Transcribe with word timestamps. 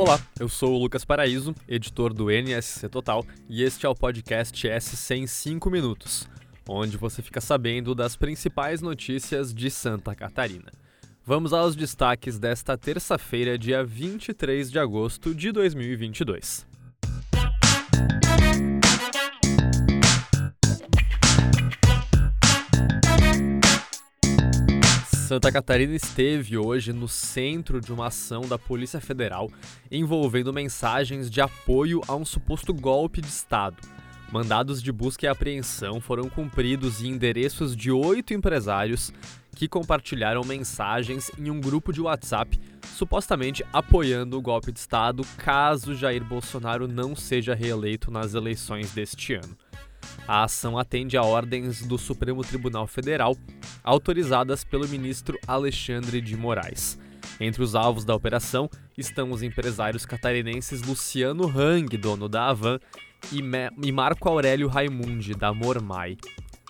Olá, 0.00 0.18
eu 0.40 0.48
sou 0.48 0.72
o 0.72 0.78
Lucas 0.78 1.04
Paraíso, 1.04 1.54
editor 1.68 2.14
do 2.14 2.30
NSC 2.30 2.88
Total, 2.88 3.22
e 3.50 3.62
este 3.62 3.84
é 3.84 3.88
o 3.88 3.94
podcast 3.94 4.66
SC 4.66 5.14
em 5.14 5.26
5 5.26 5.70
minutos, 5.70 6.26
onde 6.66 6.96
você 6.96 7.20
fica 7.20 7.38
sabendo 7.38 7.94
das 7.94 8.16
principais 8.16 8.80
notícias 8.80 9.52
de 9.52 9.70
Santa 9.70 10.14
Catarina. 10.14 10.72
Vamos 11.22 11.52
aos 11.52 11.76
destaques 11.76 12.38
desta 12.38 12.78
terça-feira, 12.78 13.58
dia 13.58 13.84
23 13.84 14.70
de 14.70 14.78
agosto 14.78 15.34
de 15.34 15.52
2022. 15.52 16.69
Santa 25.30 25.52
Catarina 25.52 25.94
esteve 25.94 26.58
hoje 26.58 26.92
no 26.92 27.06
centro 27.06 27.80
de 27.80 27.92
uma 27.92 28.08
ação 28.08 28.48
da 28.48 28.58
Polícia 28.58 29.00
Federal 29.00 29.48
envolvendo 29.88 30.52
mensagens 30.52 31.30
de 31.30 31.40
apoio 31.40 32.00
a 32.08 32.16
um 32.16 32.24
suposto 32.24 32.74
golpe 32.74 33.20
de 33.20 33.28
Estado. 33.28 33.76
Mandados 34.32 34.82
de 34.82 34.90
busca 34.90 35.26
e 35.26 35.28
apreensão 35.28 36.00
foram 36.00 36.28
cumpridos 36.28 37.00
em 37.00 37.10
endereços 37.10 37.76
de 37.76 37.92
oito 37.92 38.34
empresários 38.34 39.12
que 39.54 39.68
compartilharam 39.68 40.42
mensagens 40.42 41.30
em 41.38 41.48
um 41.48 41.60
grupo 41.60 41.92
de 41.92 42.00
WhatsApp 42.00 42.60
supostamente 42.82 43.64
apoiando 43.72 44.36
o 44.36 44.42
golpe 44.42 44.72
de 44.72 44.80
Estado 44.80 45.22
caso 45.36 45.94
Jair 45.94 46.24
Bolsonaro 46.24 46.88
não 46.88 47.14
seja 47.14 47.54
reeleito 47.54 48.10
nas 48.10 48.34
eleições 48.34 48.90
deste 48.90 49.34
ano. 49.34 49.56
A 50.26 50.44
ação 50.44 50.78
atende 50.78 51.16
a 51.16 51.22
ordens 51.22 51.82
do 51.82 51.98
Supremo 51.98 52.42
Tribunal 52.42 52.86
Federal, 52.86 53.36
autorizadas 53.82 54.64
pelo 54.64 54.88
ministro 54.88 55.38
Alexandre 55.46 56.20
de 56.20 56.36
Moraes. 56.36 56.98
Entre 57.40 57.62
os 57.62 57.74
alvos 57.74 58.04
da 58.04 58.14
operação 58.14 58.68
estão 58.96 59.30
os 59.30 59.42
empresários 59.42 60.04
catarinenses 60.04 60.82
Luciano 60.82 61.46
Hang, 61.48 61.96
dono 61.96 62.28
da 62.28 62.48
Avan, 62.48 62.78
e, 63.32 63.92
Marco 63.92 64.28
Aurélio 64.28 64.68
Raimundi, 64.68 65.34
da 65.34 65.52
Mormai. 65.52 66.16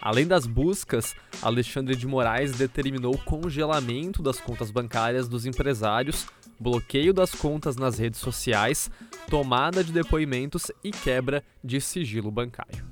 Além 0.00 0.26
das 0.26 0.46
buscas, 0.46 1.14
Alexandre 1.42 1.94
de 1.94 2.06
Moraes 2.06 2.52
determinou 2.52 3.14
o 3.14 3.18
congelamento 3.18 4.22
das 4.22 4.40
contas 4.40 4.70
bancárias 4.70 5.28
dos 5.28 5.44
empresários, 5.44 6.26
bloqueio 6.58 7.12
das 7.12 7.34
contas 7.34 7.76
nas 7.76 7.98
redes 7.98 8.20
sociais, 8.20 8.90
tomada 9.28 9.84
de 9.84 9.92
depoimentos 9.92 10.70
e 10.82 10.90
quebra 10.90 11.44
de 11.62 11.80
sigilo 11.80 12.30
bancário. 12.30 12.89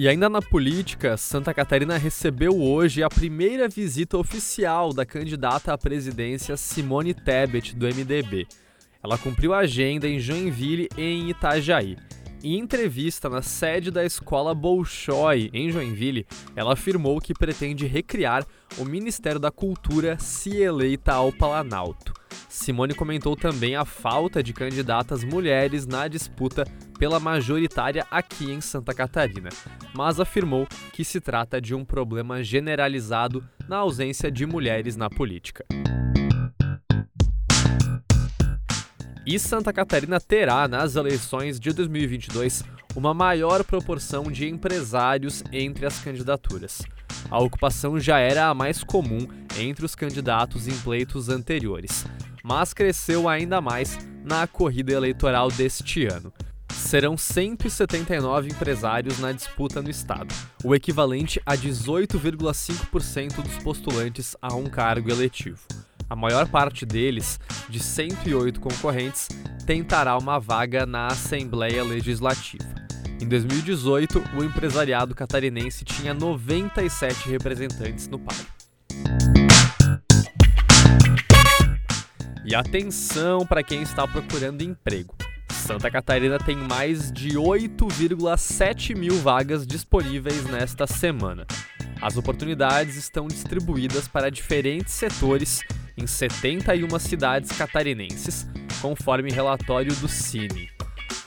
E 0.00 0.06
ainda 0.06 0.28
na 0.28 0.40
política, 0.40 1.16
Santa 1.16 1.52
Catarina 1.52 1.96
recebeu 1.96 2.56
hoje 2.56 3.02
a 3.02 3.08
primeira 3.08 3.68
visita 3.68 4.16
oficial 4.16 4.92
da 4.92 5.04
candidata 5.04 5.72
à 5.72 5.76
presidência 5.76 6.56
Simone 6.56 7.12
Tebet, 7.12 7.74
do 7.74 7.84
MDB. 7.84 8.46
Ela 9.02 9.18
cumpriu 9.18 9.52
a 9.52 9.58
agenda 9.58 10.06
em 10.06 10.20
Joinville 10.20 10.88
e 10.96 11.02
em 11.02 11.30
Itajaí. 11.30 11.96
Em 12.44 12.60
entrevista 12.60 13.28
na 13.28 13.42
sede 13.42 13.90
da 13.90 14.04
escola 14.04 14.54
Bolshoi, 14.54 15.50
em 15.52 15.68
Joinville, 15.72 16.24
ela 16.54 16.74
afirmou 16.74 17.20
que 17.20 17.34
pretende 17.34 17.84
recriar 17.84 18.46
o 18.78 18.84
Ministério 18.84 19.40
da 19.40 19.50
Cultura 19.50 20.16
se 20.20 20.58
eleita 20.58 21.14
ao 21.14 21.32
Planalto. 21.32 22.12
Simone 22.48 22.94
comentou 22.94 23.34
também 23.34 23.74
a 23.74 23.84
falta 23.84 24.44
de 24.44 24.52
candidatas 24.52 25.24
mulheres 25.24 25.88
na 25.88 26.06
disputa 26.06 26.64
pela 26.98 27.20
majoritária 27.20 28.04
aqui 28.10 28.50
em 28.50 28.60
Santa 28.60 28.92
Catarina, 28.92 29.50
mas 29.94 30.18
afirmou 30.18 30.66
que 30.92 31.04
se 31.04 31.20
trata 31.20 31.60
de 31.60 31.74
um 31.74 31.84
problema 31.84 32.42
generalizado 32.42 33.44
na 33.68 33.76
ausência 33.76 34.30
de 34.30 34.44
mulheres 34.44 34.96
na 34.96 35.08
política. 35.08 35.64
E 39.24 39.38
Santa 39.38 39.72
Catarina 39.72 40.18
terá, 40.18 40.66
nas 40.66 40.96
eleições 40.96 41.60
de 41.60 41.72
2022, 41.72 42.64
uma 42.96 43.12
maior 43.12 43.62
proporção 43.62 44.24
de 44.24 44.48
empresários 44.48 45.44
entre 45.52 45.84
as 45.84 46.00
candidaturas. 46.00 46.82
A 47.30 47.38
ocupação 47.38 48.00
já 48.00 48.18
era 48.18 48.46
a 48.46 48.54
mais 48.54 48.82
comum 48.82 49.28
entre 49.58 49.84
os 49.84 49.94
candidatos 49.94 50.66
em 50.66 50.76
pleitos 50.78 51.28
anteriores, 51.28 52.06
mas 52.42 52.72
cresceu 52.72 53.28
ainda 53.28 53.60
mais 53.60 53.98
na 54.24 54.46
corrida 54.46 54.92
eleitoral 54.92 55.50
deste 55.50 56.06
ano 56.06 56.32
serão 56.88 57.18
179 57.18 58.48
empresários 58.48 59.18
na 59.18 59.30
disputa 59.30 59.82
no 59.82 59.90
estado, 59.90 60.34
o 60.64 60.74
equivalente 60.74 61.38
a 61.44 61.54
18,5% 61.54 63.42
dos 63.42 63.58
postulantes 63.62 64.34
a 64.40 64.54
um 64.54 64.64
cargo 64.64 65.10
eletivo. 65.10 65.60
A 66.08 66.16
maior 66.16 66.48
parte 66.48 66.86
deles, 66.86 67.38
de 67.68 67.78
108 67.78 68.58
concorrentes, 68.58 69.28
tentará 69.66 70.16
uma 70.16 70.40
vaga 70.40 70.86
na 70.86 71.08
Assembleia 71.08 71.84
Legislativa. 71.84 72.64
Em 73.20 73.28
2018, 73.28 74.24
o 74.34 74.42
empresariado 74.42 75.14
catarinense 75.14 75.84
tinha 75.84 76.14
97 76.14 77.28
representantes 77.28 78.08
no 78.08 78.18
páreo. 78.18 78.46
E 82.46 82.54
atenção 82.54 83.44
para 83.46 83.62
quem 83.62 83.82
está 83.82 84.08
procurando 84.08 84.62
emprego. 84.62 85.27
Santa 85.68 85.90
Catarina 85.90 86.38
tem 86.38 86.56
mais 86.56 87.12
de 87.12 87.32
8,7 87.32 88.96
mil 88.96 89.16
vagas 89.16 89.66
disponíveis 89.66 90.46
nesta 90.46 90.86
semana. 90.86 91.46
As 92.00 92.16
oportunidades 92.16 92.96
estão 92.96 93.28
distribuídas 93.28 94.08
para 94.08 94.30
diferentes 94.30 94.94
setores 94.94 95.62
em 95.94 96.06
71 96.06 96.98
cidades 96.98 97.52
catarinenses, 97.52 98.46
conforme 98.80 99.30
relatório 99.30 99.94
do 99.96 100.08
Cine. 100.08 100.77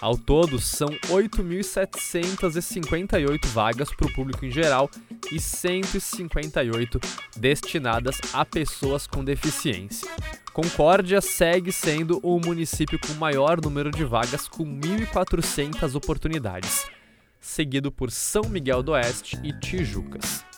Ao 0.01 0.17
todo, 0.17 0.59
são 0.59 0.89
8.758 0.89 3.45
vagas 3.45 3.93
para 3.93 4.07
o 4.07 4.11
público 4.11 4.43
em 4.43 4.49
geral 4.49 4.89
e 5.31 5.39
158 5.39 6.99
destinadas 7.37 8.19
a 8.33 8.43
pessoas 8.43 9.05
com 9.05 9.23
deficiência. 9.23 10.09
Concórdia 10.51 11.21
segue 11.21 11.71
sendo 11.71 12.19
o 12.23 12.39
município 12.39 12.97
com 12.99 13.13
maior 13.13 13.61
número 13.61 13.91
de 13.91 14.03
vagas, 14.03 14.47
com 14.47 14.65
1.400 14.65 15.93
oportunidades, 15.95 16.87
seguido 17.39 17.91
por 17.91 18.09
São 18.09 18.49
Miguel 18.49 18.81
do 18.81 18.93
Oeste 18.93 19.39
e 19.43 19.53
Tijucas. 19.53 20.49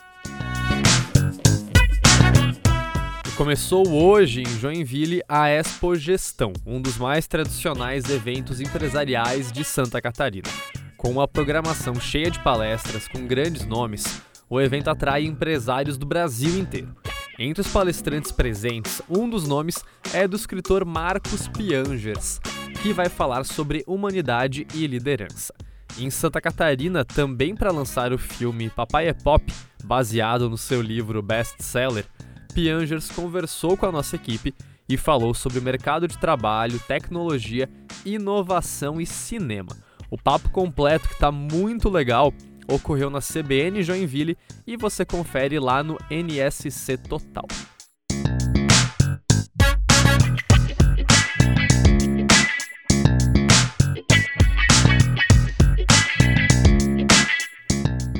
Começou 3.35 3.89
hoje 3.89 4.41
em 4.41 4.45
Joinville 4.45 5.23
a 5.27 5.49
Expo 5.49 5.95
Gestão, 5.95 6.53
um 6.65 6.79
dos 6.79 6.97
mais 6.97 7.27
tradicionais 7.27 8.07
eventos 8.09 8.61
empresariais 8.61 9.51
de 9.51 9.63
Santa 9.63 9.99
Catarina. 9.99 10.47
Com 10.95 11.09
uma 11.09 11.27
programação 11.27 11.95
cheia 11.95 12.29
de 12.29 12.39
palestras 12.39 13.07
com 13.07 13.25
grandes 13.25 13.65
nomes, 13.65 14.21
o 14.47 14.61
evento 14.61 14.89
atrai 14.89 15.25
empresários 15.25 15.97
do 15.97 16.05
Brasil 16.05 16.59
inteiro. 16.59 16.95
Entre 17.39 17.61
os 17.61 17.67
palestrantes 17.67 18.31
presentes, 18.31 19.01
um 19.09 19.27
dos 19.27 19.47
nomes 19.47 19.83
é 20.13 20.27
do 20.27 20.35
escritor 20.35 20.85
Marcos 20.85 21.47
Piangers, 21.47 22.39
que 22.83 22.93
vai 22.93 23.09
falar 23.09 23.45
sobre 23.45 23.83
humanidade 23.87 24.67
e 24.75 24.85
liderança. 24.85 25.53
Em 25.97 26.09
Santa 26.11 26.39
Catarina, 26.39 27.03
também 27.03 27.55
para 27.55 27.71
lançar 27.71 28.13
o 28.13 28.17
filme 28.17 28.69
Papai 28.69 29.07
é 29.07 29.13
Pop, 29.13 29.51
baseado 29.83 30.49
no 30.49 30.57
seu 30.57 30.81
livro 30.81 31.21
best-seller, 31.21 32.05
Piangers 32.53 33.09
conversou 33.09 33.75
com 33.75 33.85
a 33.85 33.91
nossa 33.91 34.15
equipe 34.15 34.53
e 34.87 34.97
falou 34.97 35.33
sobre 35.33 35.59
o 35.59 35.61
mercado 35.61 36.07
de 36.07 36.17
trabalho, 36.17 36.79
tecnologia, 36.87 37.69
inovação 38.05 39.01
e 39.01 39.05
cinema. 39.05 39.75
O 40.09 40.17
papo 40.17 40.49
completo 40.49 41.07
que 41.07 41.15
está 41.15 41.31
muito 41.31 41.89
legal 41.89 42.33
ocorreu 42.67 43.09
na 43.09 43.19
CBN 43.19 43.83
Joinville 43.83 44.37
e 44.65 44.77
você 44.77 45.03
confere 45.03 45.59
lá 45.59 45.83
no 45.83 45.97
NSC 46.09 46.97
Total. 46.97 47.45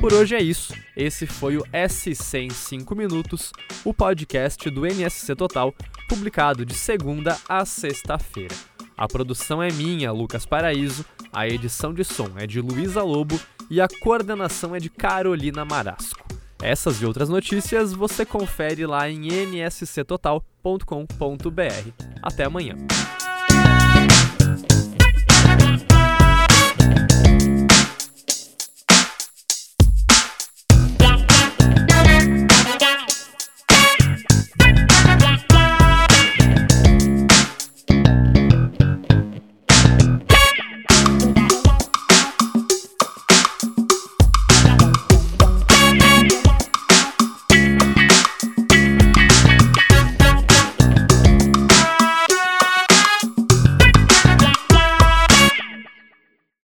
Por 0.03 0.11
hoje 0.11 0.35
é 0.35 0.41
isso. 0.41 0.73
Esse 0.97 1.25
foi 1.25 1.55
o 1.55 1.63
SC 1.88 2.38
em 2.39 2.50
5 2.50 2.94
minutos, 2.94 3.53
o 3.85 3.94
podcast 3.94 4.69
do 4.69 4.85
NSC 4.85 5.33
Total, 5.33 5.73
publicado 6.09 6.65
de 6.65 6.73
segunda 6.73 7.38
a 7.47 7.63
sexta-feira. 7.63 8.53
A 8.97 9.07
produção 9.07 9.63
é 9.63 9.71
minha, 9.71 10.11
Lucas 10.11 10.45
Paraíso, 10.45 11.05
a 11.31 11.47
edição 11.47 11.94
de 11.94 12.03
som 12.03 12.31
é 12.35 12.45
de 12.45 12.59
Luísa 12.59 13.01
Lobo 13.01 13.39
e 13.69 13.79
a 13.79 13.88
coordenação 14.01 14.75
é 14.75 14.79
de 14.79 14.89
Carolina 14.89 15.63
Marasco. 15.63 16.27
Essas 16.61 17.01
e 17.01 17.05
outras 17.05 17.29
notícias 17.29 17.94
você 17.94 18.25
confere 18.25 18.85
lá 18.85 19.09
em 19.09 19.29
nsctotal.com.br. 19.29 20.44
Até 22.21 22.44
amanhã. 22.44 22.75